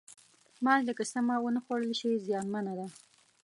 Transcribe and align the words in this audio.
مالګه 0.63 0.93
که 0.97 1.05
سمه 1.11 1.35
ونه 1.39 1.59
خوړل 1.65 1.93
شي، 1.99 2.11
زیانمنه 2.25 2.73
ده. 2.79 2.87